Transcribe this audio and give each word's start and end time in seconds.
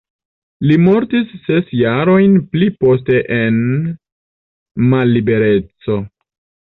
Li 0.69 0.75
mortis 0.85 1.35
ses 1.49 1.67
jarojn 1.81 2.33
pli 2.55 2.69
poste 2.85 3.21
en 3.37 3.59
mallibereco. 4.95 5.99